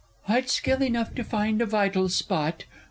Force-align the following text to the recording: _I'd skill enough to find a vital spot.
_I'd 0.33 0.49
skill 0.49 0.81
enough 0.81 1.13
to 1.13 1.23
find 1.23 1.61
a 1.61 1.67
vital 1.67 2.09
spot. 2.09 2.65